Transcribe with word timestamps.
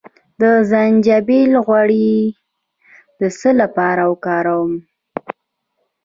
د 0.41 0.43
زنجبیل 0.71 1.51
غوړي 1.65 2.13
د 3.19 3.21
څه 3.39 3.49
لپاره 3.61 4.01
وکاروم؟ 4.11 4.73